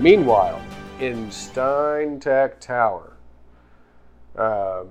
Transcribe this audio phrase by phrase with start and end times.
[0.00, 0.62] Meanwhile,
[0.98, 3.18] in Steintech Tower,
[4.34, 4.88] um,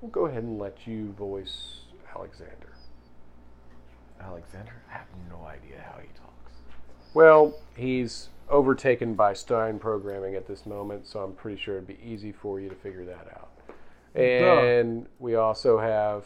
[0.00, 1.80] we'll go ahead and let you voice
[2.16, 2.72] Alexander.
[4.18, 4.72] Alexander?
[4.88, 6.52] I have no idea how he talks.
[7.12, 11.98] Well, he's overtaken by Stein programming at this moment, so I'm pretty sure it'd be
[12.02, 13.50] easy for you to figure that out.
[14.14, 16.24] And we also have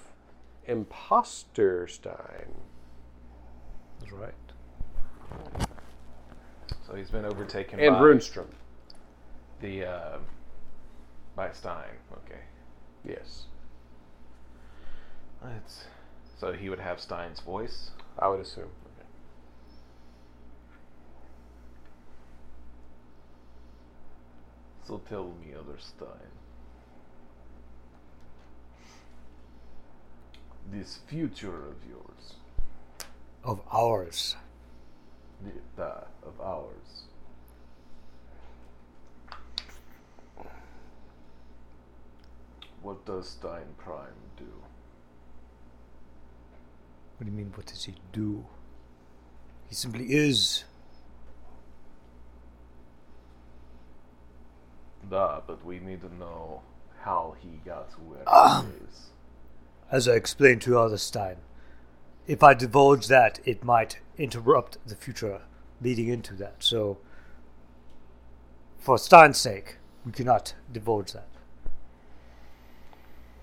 [0.66, 2.54] Imposter Stein.
[3.98, 4.34] That's right.
[6.86, 8.46] So he's been overtaken And by Runestrom.
[9.60, 10.18] the uh,
[11.34, 11.84] by Stein.
[12.12, 12.40] Okay.
[13.04, 13.44] Yes,
[15.44, 15.84] Let's,
[16.40, 17.90] so he would have Stein's voice.
[18.18, 18.70] I would assume.
[24.86, 26.08] So tell me, other Stein.
[30.70, 32.34] This future of yours,
[33.44, 34.36] Of ours.
[35.42, 37.04] The, that of ours.
[42.82, 44.44] What does Stein Prime do?
[47.16, 48.44] What do you mean, what does he do?
[49.68, 50.64] He simply is.
[55.10, 56.62] Da, but we need to know
[57.00, 58.22] how he got to where
[58.62, 59.10] he is.
[59.90, 61.36] As I explained to Other Stein,
[62.26, 65.42] if I divulge that, it might interrupt the future
[65.80, 66.56] leading into that.
[66.58, 66.98] So,
[68.78, 71.28] for Stein's sake, we cannot divulge that.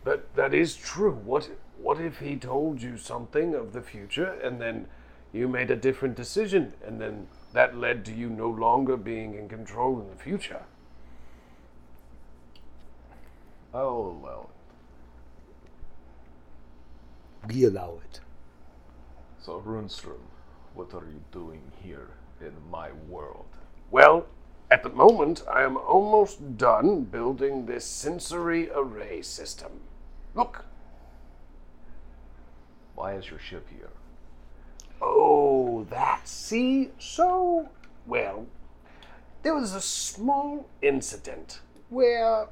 [0.04, 1.14] That that is true.
[1.14, 4.88] What what if he told you something of the future and then
[5.31, 9.48] you made a different decision and then that led to you no longer being in
[9.48, 10.64] control in the future?
[13.73, 14.49] Oh well.
[17.48, 18.20] We allow it.
[19.43, 20.21] So Runestrom,
[20.73, 23.45] what are you doing here in my world?
[23.92, 24.26] Well,
[24.71, 29.81] at the moment I am almost done building this sensory array system.
[30.33, 30.64] Look.
[32.95, 33.89] Why is your ship here?
[35.02, 36.25] Oh, that.
[36.25, 36.92] See?
[36.98, 37.67] So,
[38.08, 38.48] well,
[39.42, 42.48] there was a small incident where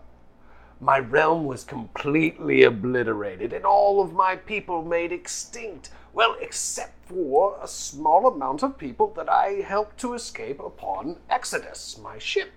[0.81, 5.91] my realm was completely obliterated and all of my people made extinct.
[6.13, 11.97] Well, except for a small amount of people that I helped to escape upon Exodus,
[12.01, 12.51] my ship.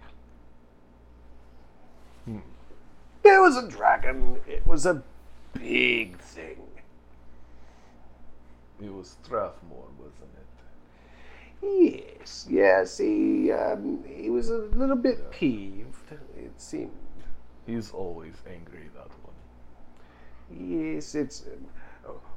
[3.25, 4.39] There was a dragon.
[4.47, 5.03] It was a
[5.55, 6.63] big thing.
[8.83, 10.31] It was Strathmore, wasn't
[11.63, 12.13] it?
[12.21, 16.13] Yes, yes, he um, he was a little bit peeved.
[16.37, 16.91] It seemed.
[17.67, 19.35] He's always angry, that one.
[20.95, 21.43] Yes, it's.
[21.47, 21.67] Um,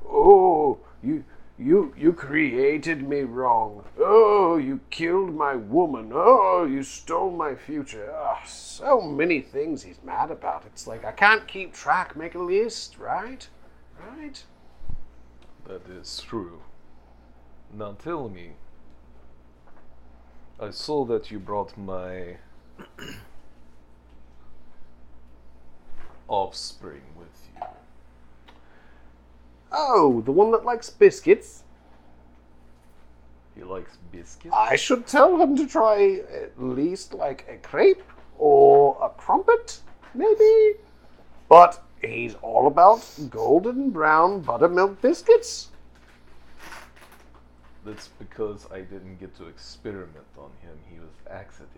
[0.07, 1.23] oh, you
[1.59, 3.83] you you created me wrong.
[4.00, 6.11] Oh, you killed my woman.
[6.13, 8.13] Oh, you stole my future.
[8.16, 10.63] Ah, so many things he's mad about.
[10.67, 12.16] It's like I can't keep track.
[12.16, 13.47] Make a list, right?
[14.00, 14.44] Right.
[15.67, 16.61] That is true.
[17.73, 18.51] Now tell me.
[20.59, 22.38] I saw that you brought my
[26.28, 27.61] offspring with you.
[29.72, 31.63] Oh, the one that likes biscuits.
[33.55, 34.53] He likes biscuits.
[34.55, 38.03] I should tell him to try at least like a crepe
[38.38, 39.79] or a crumpet,
[40.13, 40.75] maybe.
[41.50, 45.69] But he's all about golden brown buttermilk biscuits.
[47.84, 50.78] That's because I didn't get to experiment on him.
[50.91, 51.72] He was accident.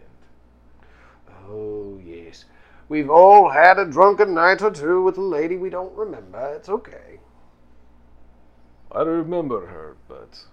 [1.47, 2.45] Oh, yes.
[2.89, 6.53] We've all had a drunken night or two with a lady we don't remember.
[6.55, 7.19] It's okay.
[8.91, 10.45] I remember her, but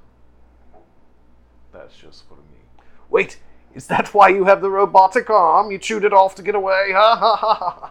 [1.73, 2.61] that's just for me.
[3.09, 3.39] Wait,
[3.75, 5.71] is that why you have the robotic arm?
[5.71, 6.93] You chewed it off to get away?
[6.93, 7.91] Ha ha ha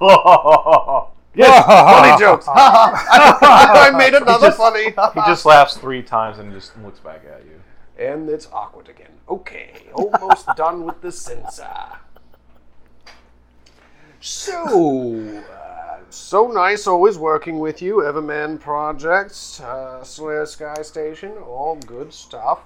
[0.00, 1.08] ha.
[1.36, 2.46] Yes, funny jokes.
[2.48, 4.84] I made another just- funny.
[4.84, 7.60] He just laughs three times and just looks back at you.
[7.98, 9.10] And it's awkward again.
[9.28, 11.68] Okay, almost done with the sensor.
[14.20, 15.63] So, uh,
[16.14, 17.96] so nice always working with you.
[17.96, 22.60] Everman Projects, uh, Slayer Sky Station, all good stuff.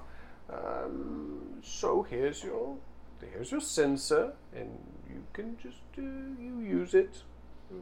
[0.51, 2.77] Um, so here's your
[3.33, 4.69] here's your sensor, and
[5.09, 7.23] you can just uh, you use it,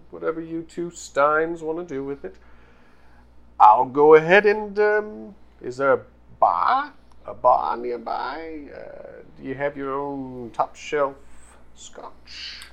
[0.09, 2.35] whatever you two Steins want to do with it.
[3.59, 6.01] I'll go ahead and um, is there a
[6.39, 6.93] bar?
[7.25, 8.69] A bar nearby?
[8.73, 11.15] Uh, do you have your own top shelf
[11.75, 12.66] scotch?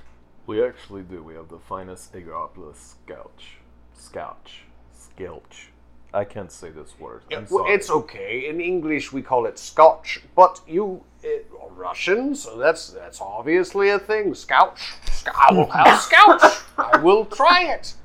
[0.47, 1.23] We actually do.
[1.23, 2.75] We have the finest Agropolis
[3.05, 3.57] Scotch.
[3.93, 4.63] Scotch.
[4.93, 5.67] Skelch.
[6.13, 7.23] I can't say this word.
[7.31, 7.73] I'm Well, sorry.
[7.73, 8.47] it's okay.
[8.47, 13.99] In English, we call it Scotch, but you it, Russian, so that's that's obviously a
[13.99, 14.33] thing.
[14.33, 14.93] Scouch.
[15.11, 16.63] Sc- I will have Scouch.
[16.77, 17.95] I will try it.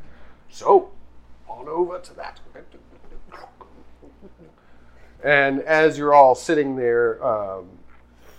[0.48, 0.90] So,
[1.48, 2.40] on over to that.
[5.22, 7.66] And as you're all sitting there, um,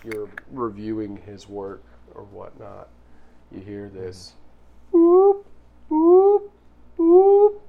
[0.04, 1.84] you're reviewing his work
[2.16, 2.90] or whatnot.
[3.54, 4.34] You hear this.
[4.94, 5.44] Boop,
[5.90, 6.50] boop,
[6.98, 7.60] boop,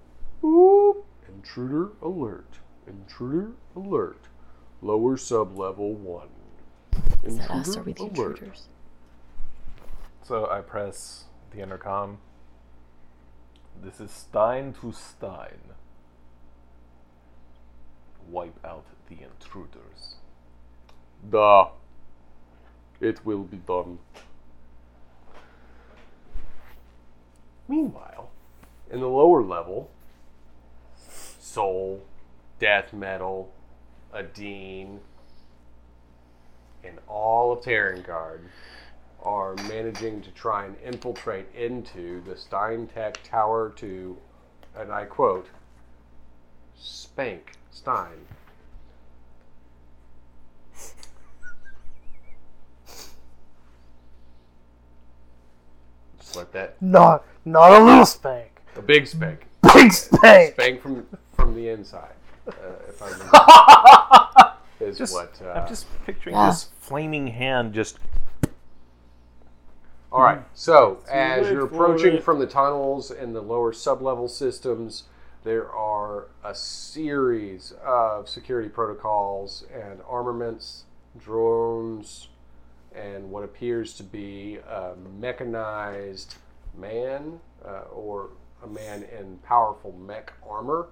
[0.43, 0.96] boop.
[1.29, 2.58] Intruder alert.
[2.87, 4.29] Intruder alert.
[4.81, 6.29] Lower sub level one.
[7.25, 7.76] Is that us?
[7.76, 8.11] Are we the alert.
[8.38, 8.69] intruders?
[10.23, 12.19] So I press the intercom.
[13.82, 15.58] This is Stein to Stein.
[18.28, 20.17] Wipe out the intruders.
[21.28, 21.70] Da.
[23.00, 23.99] It will be done.
[27.73, 28.29] Meanwhile,
[28.91, 29.91] in the lower level,
[30.95, 32.05] Soul,
[32.59, 33.51] Death Metal,
[34.13, 35.01] Adine,
[36.85, 38.41] and all of Terrangard
[39.23, 44.19] are managing to try and infiltrate into the Steintech Tower to,
[44.77, 45.49] and I quote,
[46.77, 48.27] spank Stein.
[56.32, 58.62] Just let that Not, not a little spank.
[58.76, 59.44] a big spank,
[59.75, 60.55] Big spank.
[60.55, 62.14] spank from from the inside.
[62.49, 62.52] Uh,
[62.88, 64.55] if I remember,
[64.93, 65.38] is Just, what.
[65.44, 66.46] Uh, I'm just picturing Yeah.
[66.46, 67.99] this flaming hand just.
[70.11, 70.40] All right.
[70.55, 75.05] So as you're approaching from the tunnels and the lower sublevel systems,
[75.44, 80.85] there are a series of security protocols and armaments,
[81.19, 82.28] drones,
[82.94, 86.37] and what appears to be a mechanized
[86.77, 88.31] man uh, or
[88.62, 90.89] a man in powerful mech armor.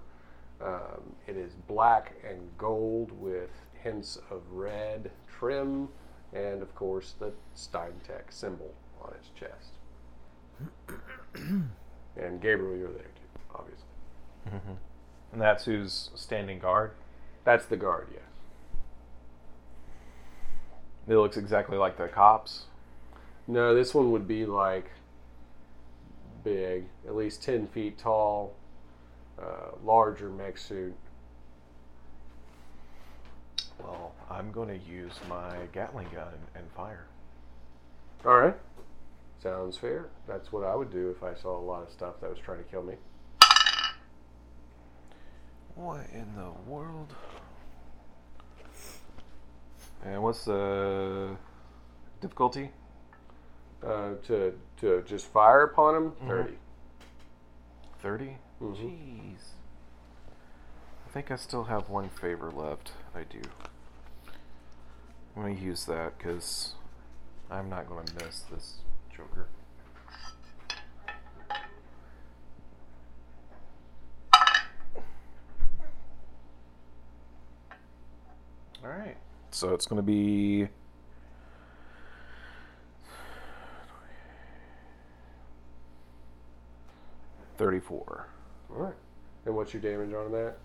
[0.63, 3.51] Um, it is black and gold with
[3.83, 5.89] hints of red trim,
[6.33, 9.73] and of course the Steintech symbol on its chest.
[12.17, 13.85] and Gabriel, you're there too, obviously.
[15.33, 16.93] And that's who's standing guard.
[17.45, 18.23] That's the guard, yes.
[21.09, 22.65] It looks exactly like the cops.
[23.47, 24.91] No, this one would be like
[26.45, 28.55] big, at least 10 feet tall,
[29.41, 30.95] uh, larger mech suit.
[33.83, 37.07] Well, I'm going to use my Gatling gun and fire.
[38.25, 38.57] All right.
[39.43, 40.09] Sounds fair.
[40.29, 42.59] That's what I would do if I saw a lot of stuff that was trying
[42.59, 42.95] to kill me.
[45.75, 47.15] What in the world?
[50.05, 51.37] And what's the
[52.21, 52.71] difficulty?
[53.85, 56.59] Uh, to, to just fire upon him, 30.
[58.03, 58.37] 30?
[58.61, 58.77] Mhm.
[58.77, 59.41] Jeez.
[61.07, 62.93] I think I still have one favor left.
[63.15, 63.41] I do.
[65.37, 66.75] I'm going to use that because
[67.51, 68.79] I'm not going to miss this
[69.15, 69.47] Joker.
[79.51, 80.69] So it's going to be.
[87.57, 88.29] Thirty-four.
[88.71, 88.95] All right.
[89.45, 90.57] And what's your damage on that?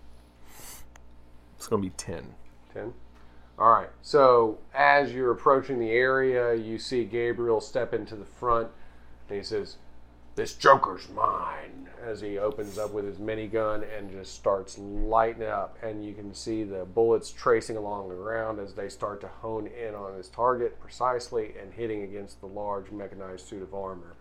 [1.56, 2.34] It's going to be ten.
[2.72, 2.92] 10.
[3.58, 3.90] All right.
[4.02, 8.68] So as you're approaching the area, you see Gabriel step into the front
[9.28, 9.76] and he says,
[10.36, 11.88] This Joker's mine.
[12.04, 15.78] As he opens up with his minigun and just starts lighting up.
[15.82, 19.66] And you can see the bullets tracing along the ground as they start to hone
[19.66, 24.14] in on his target precisely and hitting against the large mechanized suit of armor.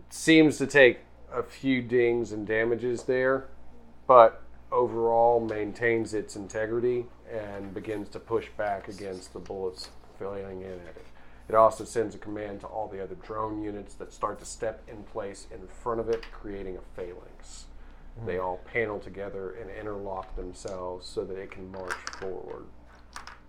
[0.00, 0.98] It seems to take
[1.32, 3.46] a few dings and damages there,
[4.08, 10.72] but overall maintains its integrity and begins to push back against the bullets filling in
[10.72, 11.06] at it.
[11.48, 14.82] It also sends a command to all the other drone units that start to step
[14.86, 17.64] in place in front of it, creating a phalanx.
[18.26, 22.64] They all panel together and interlock themselves so that it can march forward,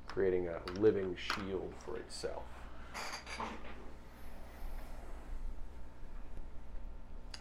[0.08, 2.44] creating a living shield for itself.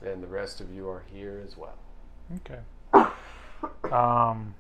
[0.05, 1.79] And the rest of you are here as well.
[2.37, 2.61] Okay.
[3.93, 4.55] Um,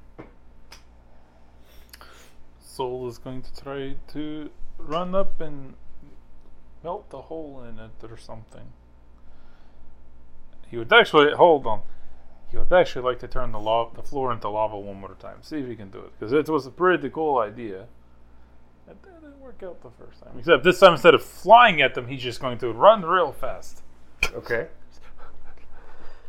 [2.60, 5.74] Soul is going to try to run up and
[6.82, 8.72] melt the hole in it or something.
[10.70, 11.82] He would actually hold on.
[12.50, 15.42] He would actually like to turn the lava, the floor into lava one more time.
[15.42, 17.86] See if he can do it because it was a pretty cool idea.
[18.88, 20.38] It didn't work out the first time.
[20.38, 23.82] Except this time, instead of flying at them, he's just going to run real fast.
[24.32, 24.68] Okay.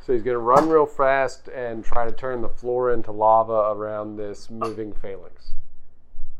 [0.05, 3.71] So he's going to run real fast and try to turn the floor into lava
[3.71, 5.53] around this moving phalanx.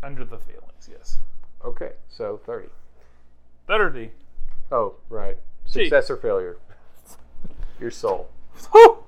[0.02, 1.20] Under the feelings, yes.
[1.64, 2.70] Okay, so 30.
[3.70, 4.10] 30.
[4.72, 5.38] Oh, right.
[5.66, 5.84] Gee.
[5.84, 6.58] Success or failure?
[7.80, 8.30] Your soul.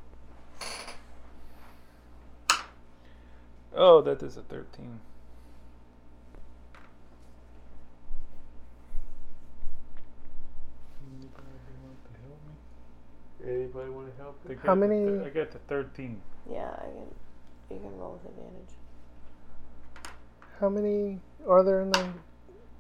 [3.74, 5.00] Oh, that is a 13.
[13.46, 14.38] Anybody want to help?
[14.48, 16.22] I How got to many- thir- I got to 13.
[16.52, 17.06] Yeah, I can.
[17.72, 18.76] You can roll with advantage.
[20.60, 22.08] How many are there in the?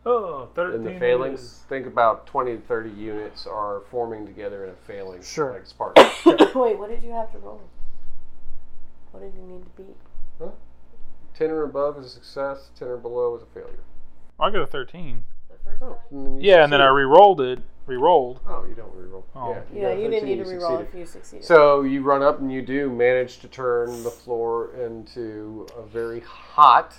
[0.06, 0.76] Oh, 13.
[0.80, 1.66] In the it phalanx, is.
[1.70, 5.30] think about 20 to 30 units are forming together in a phalanx.
[5.32, 5.54] Sure.
[5.54, 6.02] Like sparks.
[6.26, 7.62] Wait, what did you have to roll?
[9.12, 10.52] What did you need to beat?
[11.36, 13.80] 10 or above is a success, 10 or below is a failure.
[14.40, 15.24] I got a 13.
[15.50, 16.96] The first Oh, and then you Yeah, and then I succeed.
[16.98, 17.60] re-rolled it.
[17.88, 18.40] Re-rolled.
[18.48, 19.24] Oh, you don't reroll.
[19.36, 19.52] Oh.
[19.52, 20.88] Yeah, Yeah, got a you didn't need to you re-roll succeeded.
[20.94, 21.46] if you succeeded.
[21.46, 26.20] So you run up and you do manage to turn the floor into a very
[26.22, 26.96] hot,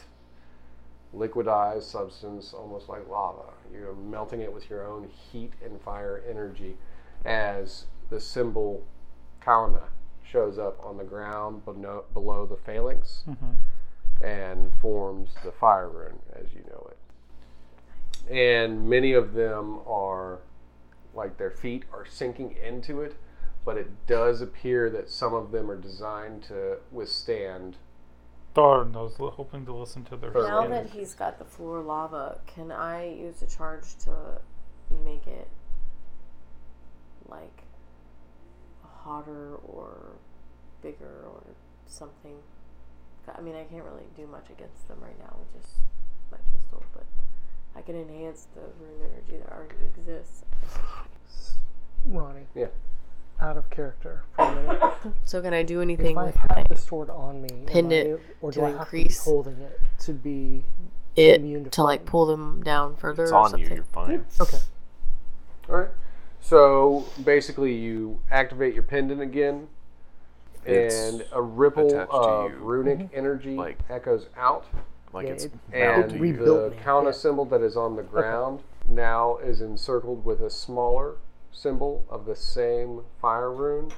[1.14, 3.52] liquidized substance, almost like lava.
[3.72, 6.76] You're melting it with your own heat and fire energy
[7.24, 8.84] as the symbol
[9.40, 9.84] Kauna
[10.22, 14.24] shows up on the ground below, below the phalanx mm-hmm.
[14.24, 16.98] and forms the fire rune as you know it.
[18.32, 20.38] And many of them are
[21.14, 23.16] like their feet are sinking into it,
[23.64, 27.76] but it does appear that some of them are designed to withstand.
[28.54, 30.70] Darn, I was li- hoping to listen to their Fair now skin.
[30.72, 34.40] that he's got the floor lava, can I use a charge to
[35.04, 35.48] make it
[37.28, 37.62] like
[38.82, 39.96] hotter or
[40.82, 41.42] bigger or
[41.86, 42.36] something?
[43.34, 45.76] I mean, I can't really do much against them right now with just
[46.30, 47.04] my pistol, but
[47.74, 50.44] I can enhance the rune energy that already exists.
[52.06, 52.46] Ronnie.
[52.54, 52.66] Yeah.
[53.42, 54.82] Out of character for a minute.
[55.24, 57.66] So can I do anything if I with my have the sword on me, am
[57.66, 60.12] pinned I it a- or to do I have increase to be holding it to
[60.12, 60.64] be
[61.16, 63.68] it immune to to like pull them down further It's or on something?
[63.68, 63.74] you.
[63.74, 64.24] You're fine.
[64.40, 64.58] Okay.
[65.68, 65.90] All right.
[66.40, 69.68] So basically, you activate your pendant again,
[70.64, 72.56] It's and a ripple attached to of you.
[72.58, 73.16] runic mm-hmm.
[73.18, 74.64] energy Like- echoes out.
[75.12, 76.22] Like Yeah, it's it- bound And to it you.
[76.22, 77.10] rebuilt the me, Kauna yeah.
[77.10, 81.16] symbol that is on the ground now is encircled with a smaller
[81.52, 83.92] symbol of the same fire rune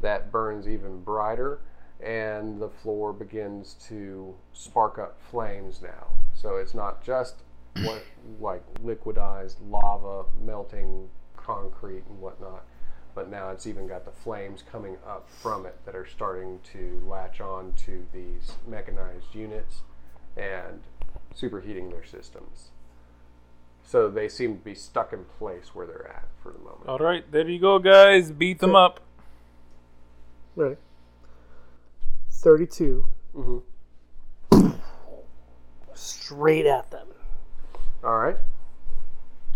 [0.00, 1.60] that burns even brighter,
[2.02, 6.06] and the floor begins to spark up flames now.
[6.34, 7.36] So it's not just
[7.82, 8.02] what
[8.40, 12.64] like liquidized lava melting concrete and whatnot,
[13.14, 17.02] but now it's even got the flames coming up from it that are starting to
[17.06, 19.82] latch on to these mechanized units
[20.36, 20.80] and
[21.36, 22.70] superheating their systems.
[23.90, 26.86] So they seem to be stuck in place where they're at for the moment.
[26.86, 28.30] All right, there you go, guys.
[28.30, 29.00] Beat them up.
[30.54, 30.76] Ready.
[32.30, 33.04] Thirty-two.
[33.34, 33.58] hmm
[35.92, 37.08] Straight at them.
[38.04, 38.36] All right.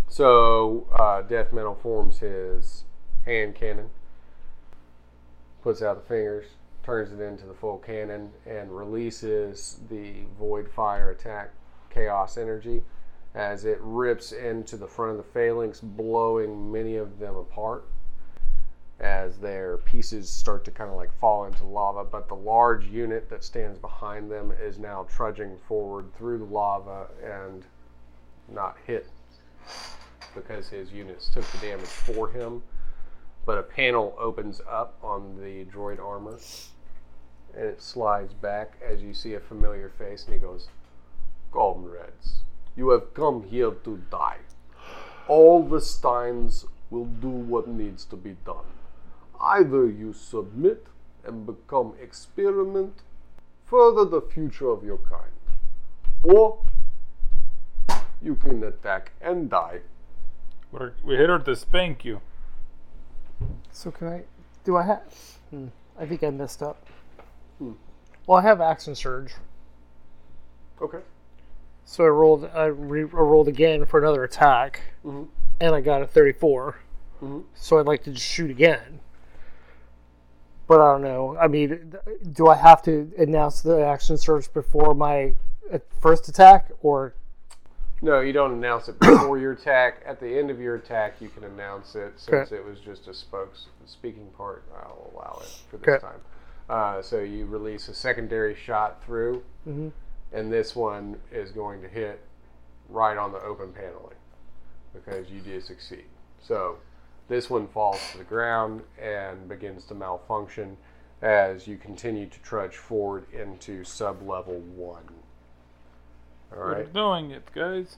[0.09, 2.83] So uh, Death Metal forms his
[3.23, 3.89] hand cannon,
[5.63, 6.47] puts out the fingers,
[6.83, 11.53] turns it into the full cannon, and releases the Void Fire attack
[11.89, 12.83] chaos energy
[13.35, 17.85] as it rips into the front of the phalanx, blowing many of them apart
[18.99, 22.05] as their pieces start to kind of like fall into lava.
[22.05, 27.07] But the large unit that stands behind them is now trudging forward through the lava
[27.21, 27.65] and
[28.47, 29.07] not hit
[30.33, 32.63] because his units took the damage for him.
[33.45, 36.39] But a panel opens up on the droid armor
[37.53, 40.69] and it slides back as you see a familiar face and he goes,
[41.51, 42.44] Comrades,
[42.75, 44.37] you have come here to die.
[45.27, 48.65] All the Steins will do what needs to be done.
[49.41, 50.87] Either you submit
[51.25, 53.01] and become experiment,
[53.65, 55.31] further the future of your kind,
[56.23, 56.59] or
[58.21, 59.81] you can attack and die.
[60.71, 62.21] We're, we're here to spank you.
[63.71, 64.23] So can I?
[64.63, 65.01] Do I have?
[65.49, 65.67] Hmm,
[65.99, 66.85] I think I messed up.
[67.59, 67.73] Hmm.
[68.27, 69.33] Well, I have action surge,
[70.81, 70.99] Okay.
[71.85, 72.49] So I rolled.
[72.53, 75.27] I, re- I rolled again for another attack, Mhm.
[75.61, 76.75] and I got a 34.
[77.21, 77.43] Mhm.
[77.53, 78.99] So I'd like to just shoot again.
[80.67, 81.37] But I don't know.
[81.37, 81.93] I mean,
[82.31, 85.33] do I have to announce the action surge before my
[85.71, 87.13] uh, first attack, or
[88.01, 90.01] No, you don't announce it before your attack.
[90.05, 92.13] At the end of your attack, you can announce it.
[92.19, 92.55] Since Okay.
[92.57, 95.99] it was just a spokes speaking part, I'll allow it for this Okay.
[96.05, 96.21] time.
[96.69, 99.91] Uh, so you release a secondary shot through, Mhm.
[100.35, 102.19] And this one is going to hit
[102.89, 104.17] right on the open paneling
[104.93, 106.05] because you did succeed.
[106.41, 106.77] So
[107.27, 110.77] This one falls to the ground and begins to malfunction
[111.21, 115.03] as you continue to trudge forward into sub level one.
[116.55, 117.97] All We're doing it, guys.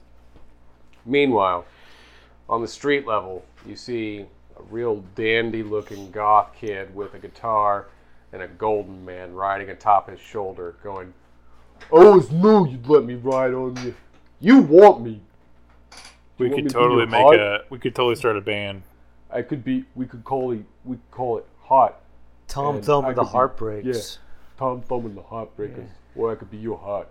[1.04, 1.66] Meanwhile,
[2.48, 4.24] on the street level, you see
[4.58, 7.88] a real dandy looking goth kid with a guitar
[8.32, 11.12] and a golden man riding atop his shoulder, going,
[11.90, 13.94] Oh, I always knew you'd let me ride on you.
[14.40, 15.20] You want me.
[16.38, 17.34] We want me could to be totally your make hog?
[17.34, 17.60] a.
[17.70, 18.82] We could totally start a band.
[19.30, 22.00] I could be, we could call it, we could call it hot.
[22.46, 24.18] Tom And Thumb I and the could be- Heartbreaks.
[24.58, 25.88] Tom Thumb and the Heartbreakers.
[26.16, 27.08] Or I could be your heart.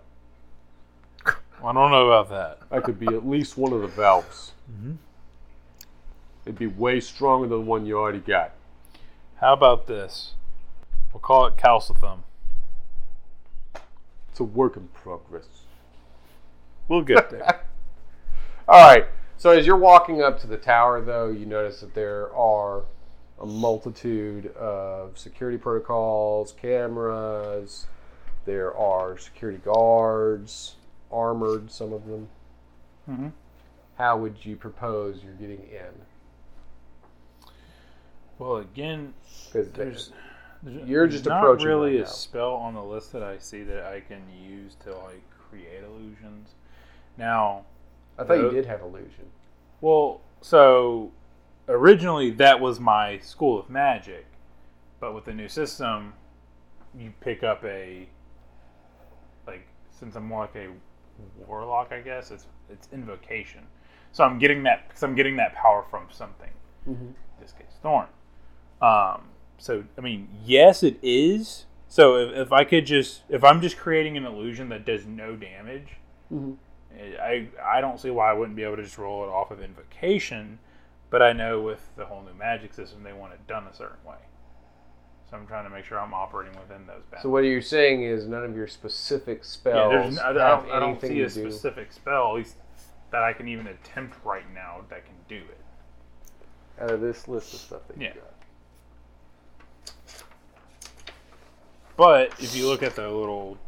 [1.26, 2.58] I don't know about that.
[2.76, 4.52] I could be at least one of the valves.
[4.72, 4.92] Mm-hmm.
[6.44, 8.52] It'd be way stronger than the one you already got.
[9.36, 10.32] How about this?
[11.12, 12.24] We'll call it calcithum.
[14.38, 15.48] It's a work in progress.
[16.86, 17.42] We'll get there.
[18.68, 19.06] All right.
[19.36, 22.84] So as you're walking up to the tower, though, you notice that there are
[23.40, 27.88] a multitude of security protocols, cameras.
[28.44, 30.76] There are security guards,
[31.10, 32.28] armored, some of them.
[33.10, 33.32] Mhm.
[33.96, 37.50] How would you propose you're getting in?
[38.38, 39.14] well, again,
[39.52, 40.12] there's, there's
[40.64, 41.30] You're just approaching.
[41.30, 42.06] not approaching really right a now.
[42.06, 46.50] spell on the list that I see that I can use to like create illusions.
[47.16, 47.64] Now,
[48.18, 49.26] I thought you did have illusion.
[49.80, 51.12] Well, so
[51.68, 54.26] originally that was my school of magic,
[55.00, 56.14] but with the new system,
[56.96, 58.08] you pick up a
[59.46, 60.68] like since I'm more like a
[61.46, 63.62] warlock, I guess it's it's invocation.
[64.12, 66.50] So I'm getting that because I'm getting that power from something.
[66.86, 68.06] In this case, Thorn.
[68.82, 69.22] Um.
[69.58, 71.66] So I mean, yes, it is.
[71.88, 75.36] So if, if I could just if I'm just creating an illusion that does no
[75.36, 75.88] damage,
[76.32, 76.54] mm-hmm.
[77.20, 79.60] I I don't see why I wouldn't be able to just roll it off of
[79.60, 80.58] invocation,
[81.10, 84.04] but I know with the whole new magic system they want it done a certain
[84.06, 84.16] way.
[85.30, 87.22] So I'm trying to make sure I'm operating within those bounds.
[87.22, 90.62] So what you're saying is none of your specific yeah, spells there's, I, I have
[90.64, 91.50] don't, I don't anything see a do.
[91.50, 92.54] specific spell at least
[93.10, 95.60] that I can even attempt right now that can do it.
[96.80, 98.37] out of this list of stuff that you got.
[101.98, 103.58] But if you look at the little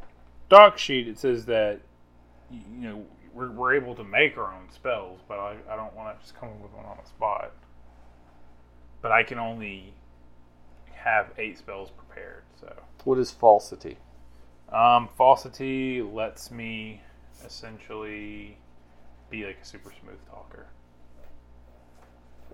[0.49, 1.81] doc sheet, it says that
[2.51, 6.17] you know we're, we're able to make our own spells, but I, I don't want
[6.17, 7.53] to just come up with one on the spot.
[9.03, 9.93] But I can only
[10.93, 12.45] have eight spells prepared.
[12.61, 12.73] So
[13.05, 13.99] What is falsity?
[14.73, 17.01] um, falsity lets me
[17.45, 18.57] essentially
[19.29, 20.67] be like a super smooth talker.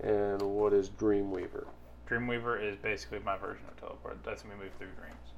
[0.02, 1.66] And what is Dreamweaver?
[2.08, 4.24] Dreamweaver is basically my version of teleport.
[4.26, 5.32] Lets me move through dreams.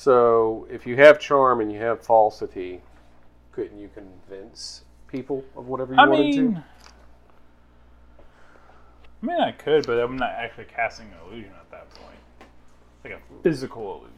[0.00, 2.80] So if you have charm and you have falsity,
[3.52, 6.64] couldn't you convince people of whatever you I wanted mean, to?
[9.22, 12.16] I mean, I could, but I'm not actually casting an illusion at that point.
[13.04, 14.14] Like a physical illusion.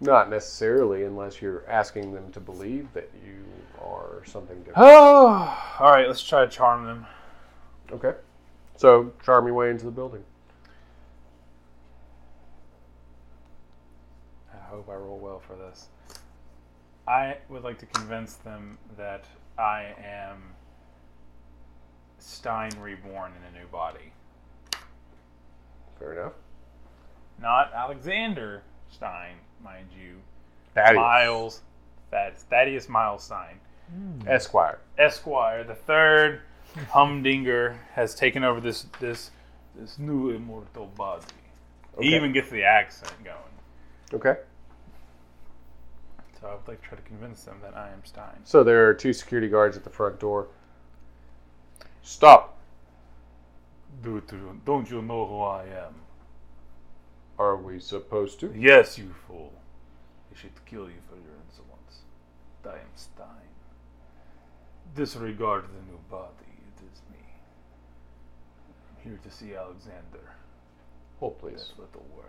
[0.00, 3.44] Not necessarily, unless you're asking them to believe that you
[3.78, 4.78] are something different.
[4.78, 6.06] Oh, all right.
[6.06, 7.06] Let's try to charm them.
[7.92, 8.14] Okay.
[8.78, 10.24] So charm your way into the building.
[14.70, 15.88] Hope I roll well for this.
[17.06, 19.24] I would like to convince them that
[19.58, 20.42] I am
[22.18, 24.12] Stein reborn in a new body,
[25.98, 26.32] Fair enough.
[27.40, 30.16] not Alexander Stein, mind you.
[30.74, 30.96] Thaddeus.
[30.96, 31.60] Miles,
[32.10, 33.58] that's Thaddeus Miles Stein.
[33.92, 34.28] Hmm.
[34.28, 34.78] Esquire.
[34.98, 36.42] Esquire the third
[36.90, 39.30] Humdinger has taken over this this
[39.74, 41.24] this new immortal body.
[42.00, 43.36] He even gets the accent going.
[44.14, 44.36] Okay.
[46.40, 48.40] So I would like to try to convince them that I am Stein.
[48.44, 50.48] So there are two security guards at the front door.
[52.02, 52.56] Stop.
[54.02, 54.22] Do,
[54.64, 55.94] don't you know who I am?
[57.38, 58.54] Are we supposed to?
[58.56, 59.52] Yes, you fool.
[60.32, 62.02] I should kill you for your insolence.
[62.64, 63.26] I am Stein.
[64.94, 66.30] Disregard the new body.
[66.48, 67.18] It is me.
[68.88, 70.34] I'm here to see Alexander.
[71.18, 71.72] Hold, please.
[71.76, 72.26] That little worm.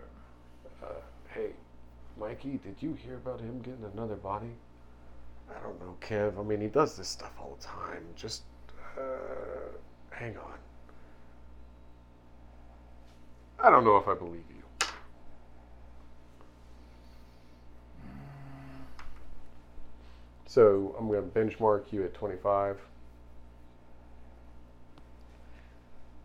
[0.82, 1.00] Uh,
[1.34, 1.50] hey,
[2.18, 4.54] Mikey, did you hear about him getting another body?
[5.50, 6.38] I don't know, Kev.
[6.38, 8.04] I mean, he does this stuff all the time.
[8.16, 8.42] Just,
[8.98, 9.02] uh,
[10.10, 10.58] hang on.
[13.58, 14.62] I don't know if I believe you.
[20.46, 22.78] So I'm going to benchmark you at 25.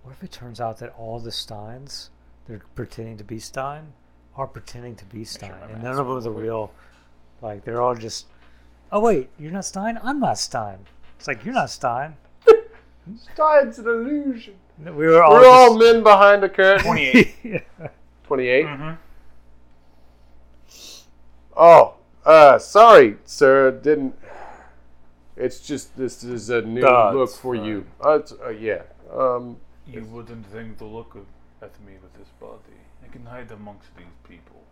[0.03, 2.09] What if it turns out that all the Steins
[2.47, 3.93] they're pretending to be Stein
[4.37, 6.43] are pretending to be Stein, my and none of them are quick.
[6.43, 6.71] real?
[7.41, 8.27] Like they're all just,
[8.91, 9.99] oh wait, you're not Stein.
[10.03, 10.79] I'm not Stein.
[11.17, 12.15] It's like you're not Stein.
[13.33, 14.55] Stein's an illusion.
[14.79, 15.33] We were all.
[15.33, 16.85] We're all men behind a curtain.
[16.85, 17.63] 28.
[18.25, 18.65] 28?
[18.65, 18.93] mm-hmm.
[21.55, 21.95] Oh,
[22.25, 23.71] uh, sorry, sir.
[23.71, 24.15] Didn't.
[25.35, 27.85] It's just this is a new That's look for you.
[27.99, 28.83] Uh, uh, yeah.
[29.11, 31.15] Um, You wouldn't think the look
[31.67, 32.79] at me with this body.
[33.03, 34.63] I can hide amongst these people.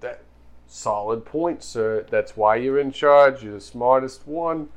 [0.00, 0.22] that
[0.66, 2.06] solid point, sir.
[2.10, 3.42] That's why you're in charge.
[3.42, 4.68] You're the smartest one.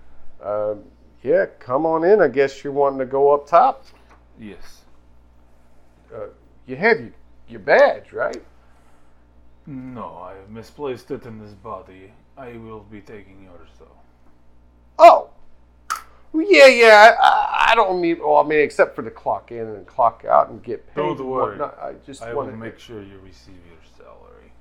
[0.43, 0.83] Um,
[1.23, 2.21] yeah, come on in.
[2.21, 3.85] I guess you're wanting to go up top.
[4.39, 4.81] Yes.
[6.13, 6.27] Uh,
[6.65, 7.11] you have your,
[7.47, 8.43] your badge, right?
[9.65, 12.13] No, I have misplaced it in this body.
[12.37, 13.97] I will be taking yours though.
[14.99, 15.26] Oh,
[16.39, 17.15] yeah, yeah.
[17.21, 18.19] I, I don't need.
[18.19, 20.95] Well, I mean, except for the clock in and clock out and get paid.
[20.95, 21.57] Don't and worry.
[21.57, 21.77] whatnot.
[21.81, 24.51] I just I want to make sure you receive your salary.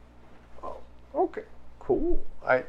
[0.62, 0.76] Oh,
[1.14, 1.42] okay,
[1.78, 2.22] cool.
[2.46, 2.64] I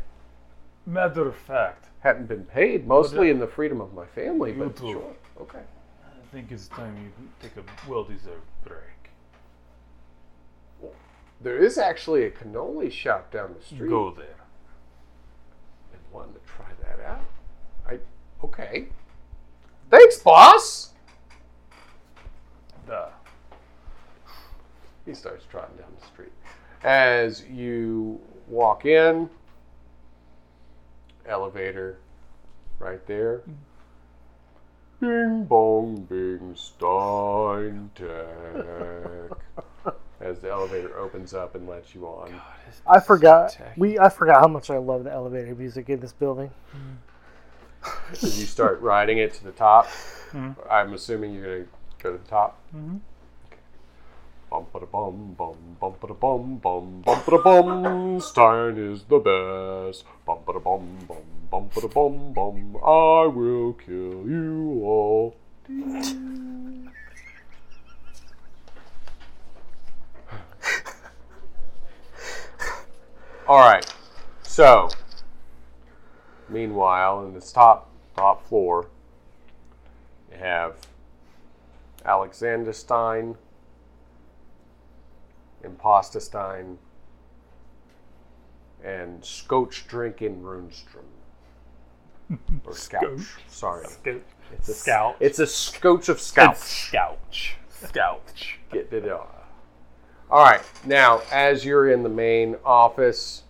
[0.86, 4.58] Matter of fact, hadn't been paid, mostly uh, in the freedom of my family, You
[4.65, 4.91] but too.
[4.93, 5.15] sure.
[5.41, 5.60] Okay.
[6.06, 8.82] I think it's time you take a well-deserved break.
[11.41, 13.89] There is actually a cannoli shop down the street.
[13.89, 14.26] Go there.
[15.91, 17.22] Been wanting to try that out.
[17.88, 18.00] I
[18.43, 18.88] okay.
[19.89, 20.91] Thanks, boss.
[22.88, 23.08] Duh.
[25.06, 26.32] He starts trotting down the street.
[26.84, 29.30] As you walk in,
[31.26, 31.97] elevator
[32.80, 33.41] right there.
[35.00, 39.38] Bing bong bing Stein Tech.
[40.19, 42.34] As the elevator opens up and lets you on.
[42.88, 43.80] I forgot Tacky.
[43.80, 44.00] we.
[44.00, 46.50] I forgot how much I love the elevator music in this building.
[48.12, 49.88] As you start riding it to the top,
[50.32, 50.52] hmm.
[50.70, 52.60] I'm assuming you're gonna go to the top.
[52.76, 52.98] Mm-hmm.
[54.50, 58.22] Bum ba bum bum bum ba bum bum bum ba bum.
[58.22, 60.06] Stein is the best.
[60.26, 62.78] Bum ba bum bum bum ba bum bum.
[62.78, 65.36] I will kill you all.
[73.48, 73.86] All right.
[74.44, 74.90] So,
[76.58, 78.88] meanwhile, in this top top floor,
[80.32, 80.76] you have
[82.04, 83.36] Alexander Stein,
[85.63, 86.80] Imposter Stein,
[88.84, 91.06] and Scotch drinking Runestrom.
[92.65, 93.38] Or Scouch.
[93.48, 93.86] Sorry.
[94.52, 95.15] It's a Scout.
[95.22, 96.58] It's a Scotch of Scouch.
[96.58, 97.56] Scouch.
[97.70, 98.60] Scouch.
[98.70, 99.28] Get it on.
[100.30, 100.62] All right.
[100.86, 103.43] Now, as you're in the main office,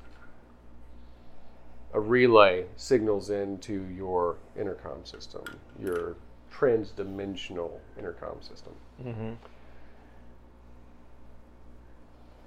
[1.93, 5.43] a relay signals into your intercom system,
[5.81, 6.15] your
[6.53, 8.73] transdimensional intercom system.
[9.03, 9.31] Mm-hmm.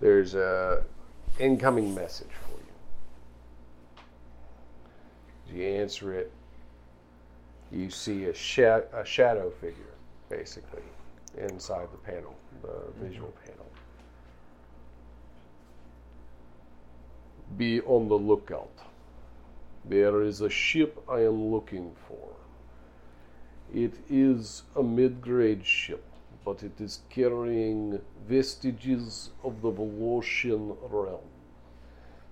[0.00, 0.85] There's a
[1.38, 2.59] incoming message for
[5.55, 5.61] you.
[5.61, 6.33] You answer it.
[7.72, 9.94] You see a, sha- a shadow figure,
[10.29, 10.83] basically,
[11.38, 13.07] inside the panel, the mm-hmm.
[13.07, 13.66] visual panel.
[17.57, 18.70] Be on the lookout.
[19.85, 22.35] There is a ship I am looking for.
[23.73, 26.05] It is a mid grade ship,
[26.45, 31.29] but it is carrying vestiges of the Voloshian realm.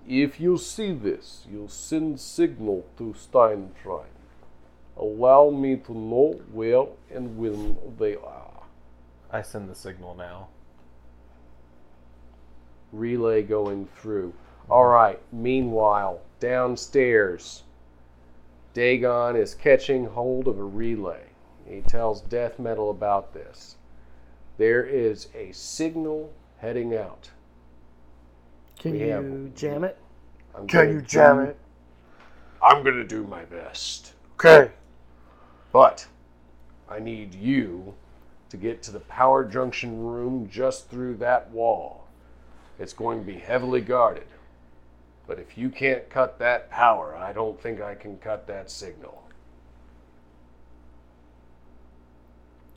[0.06, 4.16] If you see this, you send signal to Steintrine.
[4.96, 8.62] Allow me to know where and when they are.
[9.30, 10.48] I send the signal now.
[12.92, 14.32] relay going through.
[14.70, 15.20] All right.
[15.32, 17.62] Meanwhile, downstairs,
[18.74, 21.22] Dagon is catching hold of a relay.
[21.66, 23.76] He tells Death Metal about this.
[24.56, 27.30] There is a signal heading out.
[28.78, 29.98] Can We you have- jam it?
[30.54, 31.56] I'm Can you jam do- it?
[32.62, 34.72] I'm gonna do my best, Okay.
[35.72, 36.06] but
[36.88, 37.94] I need you
[38.50, 42.06] to get to the power junction room just through that wall.
[42.78, 44.26] It's going to be heavily guarded.
[45.28, 49.22] But if you can't cut that power, I don't think I can cut that signal.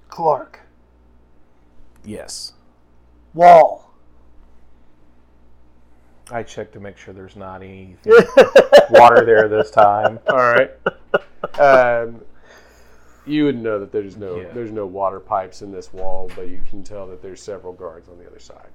[0.10, 0.60] Clark.
[2.04, 2.52] Yes.
[3.34, 3.90] Wall.
[6.30, 7.96] I check to make sure there's not any
[8.90, 10.20] water there this time.
[10.28, 10.72] All right.
[11.58, 12.22] um,
[13.26, 14.52] you would know that there's no Yeah.
[14.54, 18.10] there's no water pipes in this wall, but you can tell that there's several guards
[18.10, 18.72] on the other side.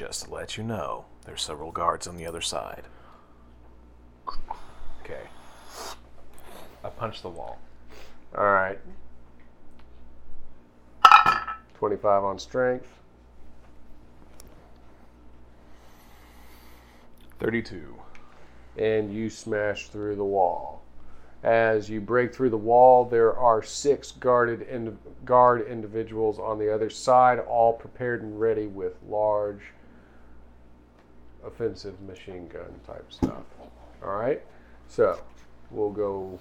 [0.00, 2.84] Just to let you know, there's several guards on the other side.
[5.04, 5.24] Okay.
[6.82, 7.58] I punch the wall.
[8.34, 8.78] All right.
[11.74, 12.88] 25 on strength.
[17.38, 17.94] 32.
[18.78, 20.82] and you smash through the wall.
[21.42, 26.74] As you break through the wall, there are six guarded ind- guard individuals on the
[26.74, 29.60] other side, all prepared and ready with large
[31.46, 33.44] offensive machine gun type stuff.
[34.04, 34.42] All right,
[34.88, 35.20] so
[35.70, 36.38] we'll go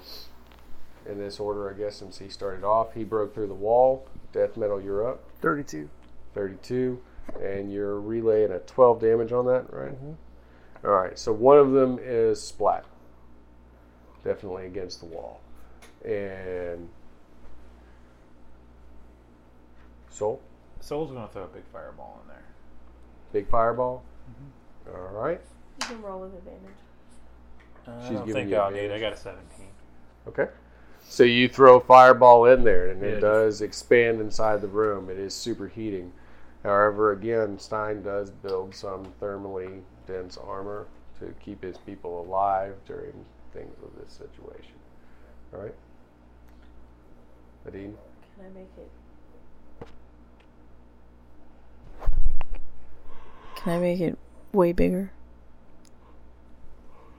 [1.06, 2.94] in this order, I guess, since he started off.
[2.94, 4.08] He broke through the wall.
[4.32, 5.24] Death metal, you're up.
[5.42, 5.90] 32.
[6.34, 7.02] 32,
[7.42, 9.92] and you're relaying a 12 damage on that, right?
[9.92, 10.88] Mm-hmm.
[10.88, 12.86] All right, so one of them is splat.
[14.24, 15.42] Definitely against the wall.
[16.06, 16.90] And.
[20.10, 20.42] Soul,
[20.82, 22.44] Soul's gonna throw a big fireball in there.
[23.32, 24.04] big fireball.
[24.30, 24.50] Mm-hmm.
[24.94, 25.40] All right,
[25.82, 26.62] You can roll with advantage.
[27.88, 28.80] I She's don't giving think you I'll need.
[28.92, 29.02] I advantage.
[29.02, 29.68] got a 17.
[30.28, 30.48] okay.
[31.08, 34.68] So you throw a fireball in there, and Yeah, it just- does expand inside the
[34.68, 35.10] room.
[35.10, 36.12] It is superheating.
[36.64, 40.88] However, again, Stein does build some thermally dense armor
[41.20, 44.74] to keep his people alive during things of this situation.
[45.54, 45.74] All right,
[47.66, 47.98] Nadine.
[48.38, 48.90] Can I make it?
[53.56, 54.18] Can I make it
[54.54, 55.12] way bigger?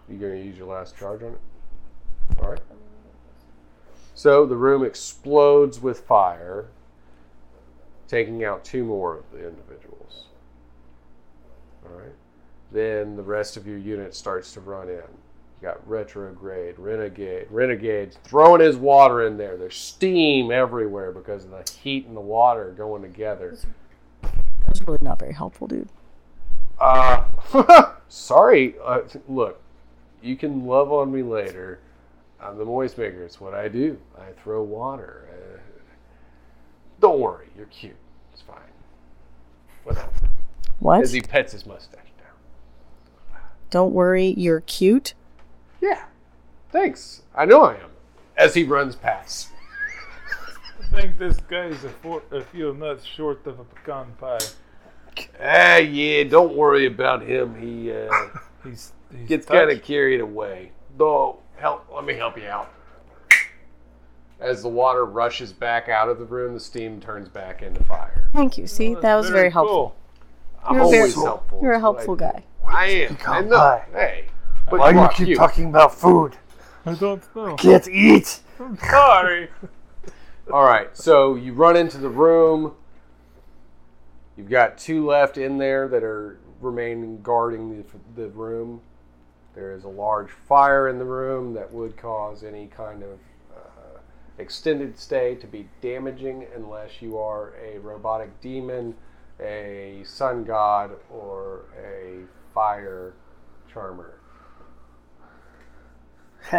[0.08, 1.40] You gonna use your last charge on it?
[2.42, 2.60] All right.
[4.14, 6.66] So the room explodes with fire,
[8.08, 10.26] taking out two more of the individuals.
[11.84, 12.12] All right.
[12.72, 14.96] Then the rest of your unit starts to run in.
[14.96, 19.56] You got retrograde, renegade, renegades throwing his water in there.
[19.56, 23.58] There's steam everywhere because of the heat and the water going together.
[24.66, 25.88] That's really not very helpful, dude.
[26.80, 27.24] Uh,
[28.08, 28.74] sorry.
[28.84, 29.60] Uh, look,
[30.22, 31.80] you can love on me later.
[32.40, 33.22] I'm the moist maker.
[33.22, 33.98] It's what I do.
[34.18, 35.28] I throw water.
[35.30, 35.58] Uh,
[37.00, 37.48] don't worry.
[37.56, 37.96] You're cute.
[38.32, 38.56] It's fine.
[39.84, 40.10] Whatever.
[40.78, 41.02] What?
[41.02, 43.40] As he pets his mustache down.
[43.68, 45.14] Don't worry, you're cute.
[45.80, 46.04] Yeah.
[46.72, 47.22] Thanks.
[47.34, 47.90] I know I am.
[48.36, 49.48] As he runs past.
[50.80, 54.38] I think this guy's a, four, a few nuts short of a pecan pie.
[55.42, 56.24] Ah, yeah.
[56.24, 57.54] Don't worry about him.
[57.60, 58.08] He uh,
[58.64, 60.72] He's, he's gets kind of carried away.
[60.96, 61.86] Though, help.
[61.94, 62.70] Let me help you out.
[64.38, 68.30] As the water rushes back out of the room, the steam turns back into fire.
[68.32, 68.66] Thank you.
[68.66, 69.94] See, that was that's very helpful.
[69.94, 69.96] cool.
[70.64, 71.60] I'm You're always very- helpful.
[71.62, 72.44] You're a helpful I, guy.
[72.66, 73.16] I am.
[73.16, 73.56] Pecan I know.
[73.56, 73.84] pie.
[73.92, 74.24] Hey.
[74.70, 75.38] But Why you do you are keep cute.
[75.38, 76.36] talking about food?
[76.86, 77.56] I don't know.
[77.56, 78.40] Can't eat.
[78.58, 79.48] I'm sorry.
[80.52, 80.96] All right.
[80.96, 82.74] So you run into the room.
[84.40, 88.80] You've got two left in there that are remaining guarding the, the room.
[89.54, 93.18] There is a large fire in the room that would cause any kind of
[93.54, 93.98] uh,
[94.38, 98.94] extended stay to be damaging unless you are a robotic demon,
[99.40, 102.20] a sun god, or a
[102.54, 103.12] fire
[103.70, 104.14] charmer.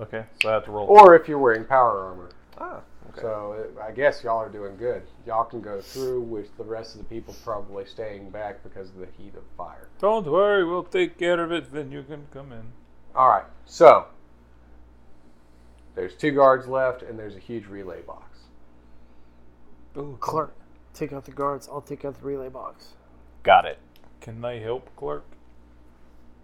[0.00, 0.86] Okay, so I have to roll.
[0.86, 2.30] Or if you're wearing power armor.
[2.56, 3.20] ah, okay.
[3.22, 5.02] So it- I guess y'all are doing good.
[5.26, 8.96] Y'all can go through with the rest of the people probably staying back because of
[8.98, 9.88] the heat of fire.
[10.00, 12.72] Don't worry, we'll take care of it Then you can come in.
[13.14, 13.44] All right.
[13.66, 14.06] So
[15.94, 18.38] there's two guards left, and there's a huge relay box.
[19.96, 20.54] Ooh, Clark,
[20.94, 21.68] take out the guards.
[21.70, 22.90] I'll take out the relay box.
[23.42, 23.78] Got it.
[24.20, 25.24] Can they help, Clark?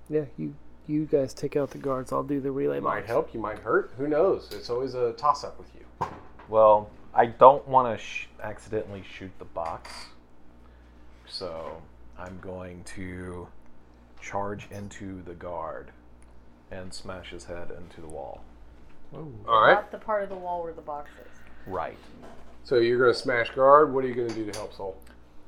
[0.09, 0.55] Yeah, you
[0.88, 2.12] you guys take out the guards.
[2.12, 2.94] I'll do the relay You box.
[2.94, 3.35] might help.
[3.35, 3.92] You might hurt.
[3.98, 4.48] Who knows?
[4.52, 6.07] It's always a toss-up with you.
[6.49, 9.91] Well, I don't want to sh- accidentally shoot the box,
[11.27, 11.83] so
[12.19, 13.49] I'm going to
[14.21, 15.91] charge into the guard
[16.71, 18.43] and smash his head into the wall.
[19.15, 19.75] All right.
[19.75, 21.39] Not the part of the wall where the box is.
[21.67, 21.97] Right.
[22.65, 23.95] So you're gonna smash guard.
[23.95, 24.97] What are you gonna do to help Soul?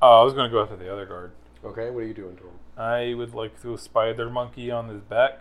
[0.00, 1.32] Oh, uh, I was gonna go after the other guard.
[1.64, 1.90] Okay.
[1.90, 2.58] What are you doing to him?
[2.76, 5.40] I would like to spider monkey on his back,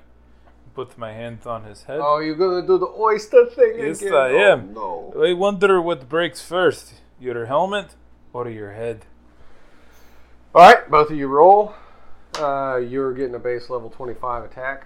[0.78, 2.00] put my hands on his head.
[2.04, 4.14] Oh, you're gonna do the oyster thing Yes, again?
[4.14, 4.74] I Oh, am.
[4.76, 5.12] No.
[5.28, 7.96] I wonder what breaks first, your helmet
[8.32, 8.98] or your head.
[10.54, 10.88] All right.
[10.88, 11.74] Both of you roll.
[12.40, 14.86] Uh, you're getting a base level 25 attack.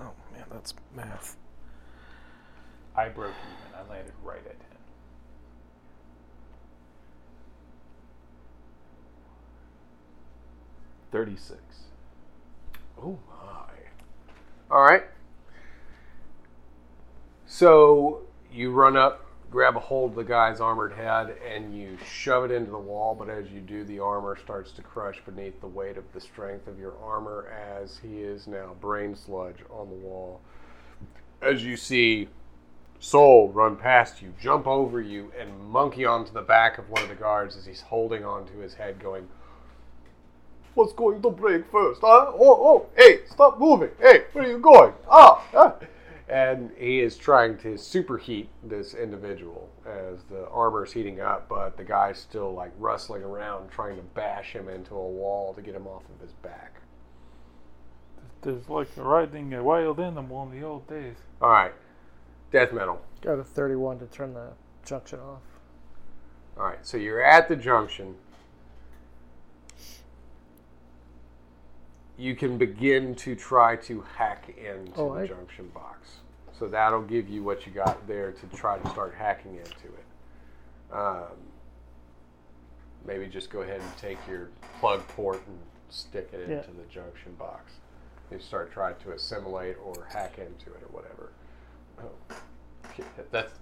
[0.00, 1.36] Oh man, that's math.
[2.96, 3.78] I broke even.
[3.78, 4.78] I landed right at him.
[11.12, 11.83] Thirty-six.
[13.02, 14.74] Oh my.
[14.74, 15.04] All right.
[17.46, 22.44] So you run up, grab a hold of the guy's armored head, and you shove
[22.44, 23.14] it into the wall.
[23.14, 26.66] But as you do, the armor starts to crush beneath the weight of the strength
[26.66, 30.40] of your armor as he is now brain sludge on the wall.
[31.42, 32.28] As you see
[33.04, 37.10] Soul run past you, jump over you, and monkey onto the back of one of
[37.10, 39.28] the guards as he's holding onto his head, going,
[40.74, 42.00] what's going to break first?
[42.02, 42.32] Huh?
[42.34, 43.90] Oh, oh, hey, stop moving.
[44.00, 44.92] Hey, where are you going?
[45.10, 45.74] Ah, ah.
[46.28, 51.76] And he is trying to superheat this individual as the armor is heating up, but
[51.76, 55.74] the guy's still like rustling around trying to bash him into a wall to get
[55.74, 56.80] him off of his back.
[58.40, 61.16] There's like riding a wild animal in the old days.
[61.40, 61.72] All right,
[62.50, 63.00] death metal.
[63.20, 64.48] Got a 31 to turn the
[64.84, 65.42] junction off.
[66.56, 68.14] All right, so you're at the junction.
[72.16, 76.18] You can begin to try to hack into Oh, the I- junction box.
[76.52, 80.94] So that'll give you what you got there to try to start hacking into it.
[80.94, 81.36] Um,
[83.04, 85.58] maybe just go ahead and take your plug port and
[85.90, 86.56] stick it Yeah.
[86.58, 87.72] into the junction box.
[88.30, 91.30] You start trying to assimilate or hack into it or whatever.
[92.00, 92.10] Oh,
[93.32, 93.52] that's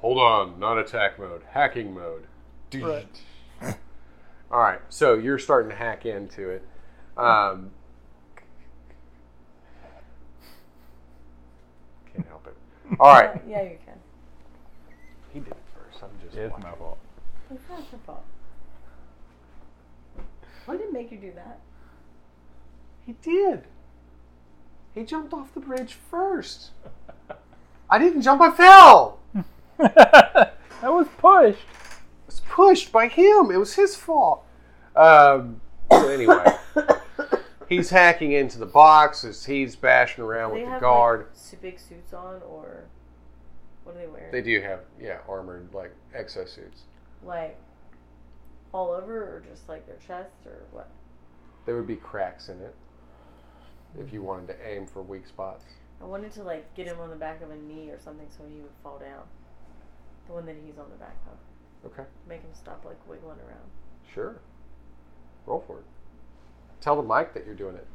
[0.00, 2.26] Hold on, not attack mode, hacking mode.
[2.74, 3.06] Right.
[4.50, 6.62] All right, so you're starting to hack into it.
[7.16, 7.70] Um,
[12.14, 12.56] can't help it.
[13.00, 13.94] All right, Yeah, you can.
[15.32, 16.02] he did it first.
[16.02, 16.36] I'm just.
[16.36, 16.68] It's watching.
[16.70, 16.98] my fault.
[17.52, 18.24] It's not your fault.
[20.66, 21.58] Why did make you do that?
[23.06, 23.64] He did.
[24.94, 26.70] He jumped off the bridge first.
[27.90, 28.40] I didn't jump.
[28.40, 29.18] I fell.
[29.78, 31.58] I was pushed.
[31.58, 33.50] I was pushed by him.
[33.50, 34.44] It was his fault.
[34.96, 36.56] Um, so anyway,
[37.68, 41.28] he's hacking into the box as he's bashing around Do with the have guard.
[41.52, 42.84] like big suits on, or
[43.84, 44.32] what are they wearing?
[44.32, 46.82] They do have, yeah, armored like exosuits.
[47.24, 47.58] like
[48.72, 50.88] all over, or just like their chests, or what?
[51.66, 52.74] There would be cracks in it
[53.98, 55.64] if you wanted to aim for weak spots.
[56.00, 58.44] I wanted to like get him on the back of a knee or something so
[58.52, 59.22] he would fall down.
[60.26, 61.90] The one that he's on the back of.
[61.92, 63.70] Okay, Make him stop like wiggling around.
[64.12, 64.40] sure.
[65.46, 65.84] Roll for it.
[66.84, 67.86] Tell the mic that you're doing it.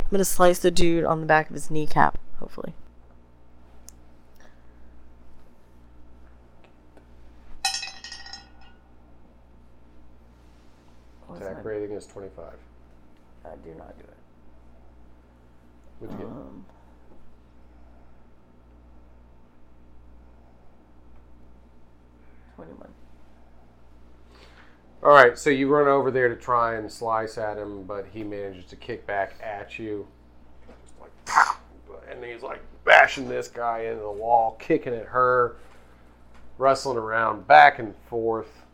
[0.00, 2.74] I'm gonna slice the dude on the back of his kneecap, hopefully.
[11.28, 12.54] What's Attack rating is 25.
[13.44, 14.16] I do not do it.
[16.00, 16.32] What'd you get?
[16.32, 16.64] Um,
[22.56, 22.97] Twenty-one.
[25.02, 28.24] All right, so you run over there to try and slice at him, but he
[28.24, 30.08] manages to kick back at you.
[30.66, 31.56] Just like, pow!
[32.10, 35.56] And he's like bashing this guy into the wall, kicking at her,
[36.56, 38.64] wrestling around back and forth.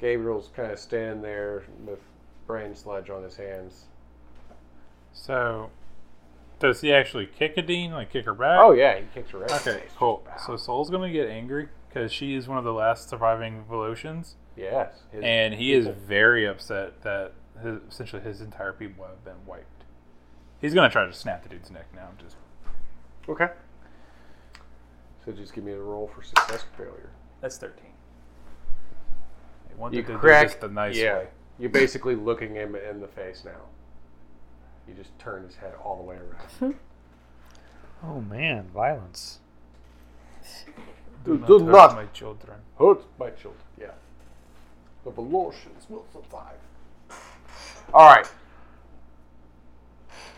[0.00, 2.00] Gabriel's kind of standing there with
[2.46, 3.84] brain sludge on his hands.
[5.12, 5.70] So,
[6.58, 7.92] does he actually kick a Dean?
[7.92, 8.58] Like kick her back?
[8.60, 10.26] Oh, yeah, he kicks her right Okay, cool.
[10.46, 14.94] So Soul's gonna get angry because she is one of the last surviving Volutions, yes.
[15.10, 19.84] his and he is very upset that his, essentially his entire people have been wiped.
[20.60, 22.08] He's gonna try to snap the dude's neck now.
[22.18, 22.36] Just
[23.28, 23.50] Okay.
[25.24, 27.10] So just give me a roll for success or failure.
[27.40, 27.92] that's thirteen.
[29.68, 31.18] He wanted You to crack do this the nice yeah.
[31.18, 31.28] way.
[31.58, 33.60] You're basically looking him in the face now.
[34.88, 36.74] You just turn his head all the way around.
[38.04, 39.38] Oh man, violence.
[41.24, 42.58] Do, not do hurt not my children.
[42.76, 43.62] hurt my children.
[43.80, 43.92] Yeah.
[45.04, 46.58] The Volosians will survive.
[47.92, 48.30] All right.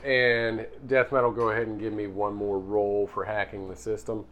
[0.05, 4.25] And Death Metal, go ahead and give me one more roll for hacking the system.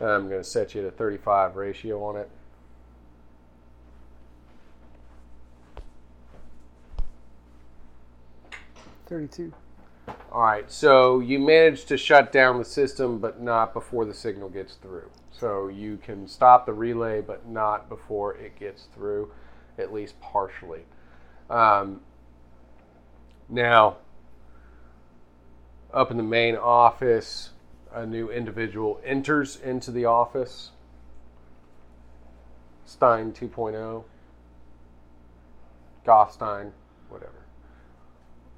[0.00, 2.30] I'm going to set you at a 35 ratio on it.
[9.06, 9.52] Thirty-two.
[10.32, 14.48] All right, so you managed to shut down the system, but not before the signal
[14.48, 15.10] gets through.
[15.30, 19.30] So you can stop the relay, but not before it gets through,
[19.78, 20.82] at least partially.
[21.50, 22.00] Um,
[23.48, 23.96] now,
[25.92, 27.50] up in the main office,
[27.92, 30.70] a new individual enters into the office.
[32.84, 34.04] Stein 2.0.
[36.04, 36.72] Gothstein,
[37.08, 37.44] whatever.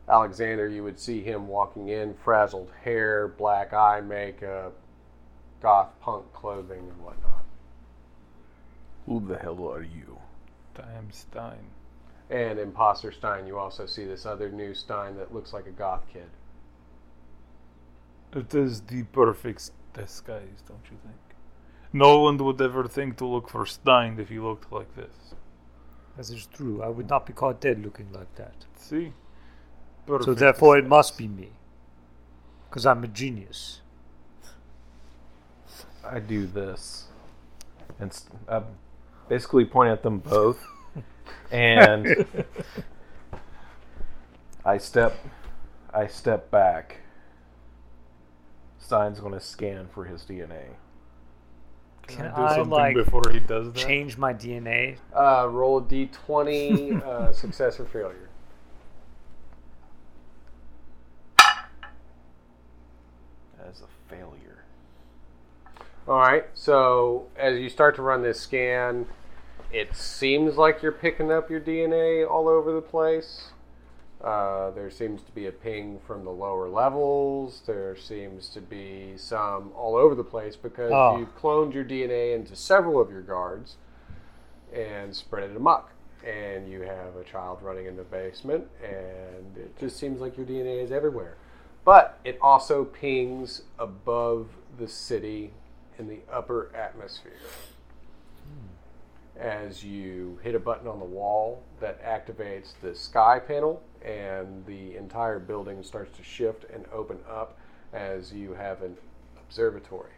[0.09, 4.74] Alexander, you would see him walking in, frazzled hair, black eye makeup,
[5.61, 7.45] goth punk clothing, and whatnot.
[9.07, 10.18] Who the hell are you?
[10.77, 11.70] Damn Stein.
[12.29, 16.03] And Imposter Stein, you also see this other new Stein that looks like a goth
[16.12, 16.29] kid.
[18.33, 21.16] It is the perfect disguise, don't you think?
[21.93, 25.35] No one would ever think to look for Stein if he looked like this.
[26.16, 26.83] That is true.
[26.83, 28.66] I would not be caught dead looking like that.
[28.77, 29.12] See?
[30.07, 31.51] So Perfect therefore, it must be me.
[32.68, 33.81] Because I'm a genius.
[36.05, 37.07] I do this,
[37.99, 38.64] and st- I'm um,
[39.29, 40.64] basically point at them both,
[41.51, 42.27] and
[44.64, 45.18] I step,
[45.93, 46.99] I step back.
[48.79, 50.74] Stein's going to scan for his DNA.
[52.07, 53.79] Can do I something like before he does that?
[53.79, 54.99] change my DNA?
[55.12, 58.29] Uh, roll a d20, uh, success or failure.
[63.68, 64.45] As a failure.
[66.09, 66.44] All right.
[66.54, 69.07] So as you start to run this scan,
[69.72, 73.48] it seems like you're picking up your DNA all over the place.
[74.22, 77.62] Uh, there seems to be a ping from the lower levels.
[77.66, 81.18] There seems to be some all over the place because Oh.
[81.18, 83.76] you cloned your DNA into several of your guards
[84.72, 85.90] and spread it amok.
[86.24, 90.46] And you have a child running in the basement, and it just seems like your
[90.46, 91.36] DNA is everywhere.
[91.84, 95.52] But it also pings above the city
[95.99, 97.32] in the upper atmosphere.
[99.38, 104.97] As you hit a button on the wall that activates the sky panel, and the
[104.97, 107.59] entire building starts to shift and open up
[107.92, 108.97] as you have an
[109.38, 110.12] observatory.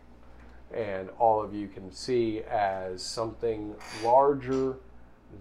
[0.72, 3.74] And all of you can see as something
[4.04, 4.76] larger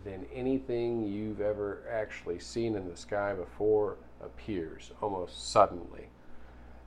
[0.05, 6.07] than anything you've ever actually seen in the sky before appears almost suddenly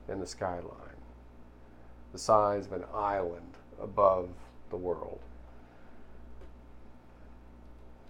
[0.09, 0.90] in the skyline
[2.11, 4.29] the size of an island above
[4.69, 5.19] the world.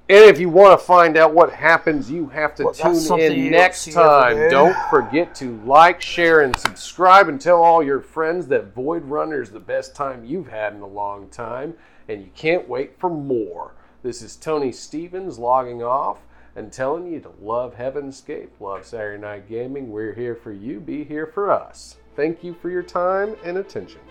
[0.09, 3.31] And if you want to find out what happens, you have to Well, tune in
[3.31, 4.49] don't next time.
[4.49, 9.41] Don't forget to like, share, and subscribe, and tell all your friends that Void Runner
[9.41, 11.75] is the best time you've had in a long time,
[12.09, 13.71] and you can't wait for more.
[14.03, 16.17] This is Tony Stevens logging off
[16.57, 19.91] and telling you to love Heavenscape, love Saturday Night Gaming.
[19.91, 21.95] We're here for you, be here for us.
[22.15, 24.01] Thank you for your time and attention.